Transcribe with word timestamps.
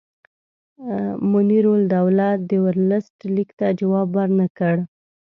منیرالدوله 1.31 2.29
د 2.49 2.51
ورلسټ 2.65 3.15
لیک 3.35 3.49
ته 3.59 3.67
جواب 3.79 4.07
ورنه 4.17 4.47
کړ. 4.57 4.75